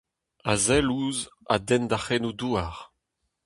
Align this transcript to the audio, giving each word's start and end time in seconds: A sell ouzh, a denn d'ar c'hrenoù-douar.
A 0.51 0.53
sell 0.63 0.87
ouzh, 0.97 1.21
a 1.53 1.55
denn 1.67 1.83
d'ar 1.89 2.01
c'hrenoù-douar. 2.05 2.75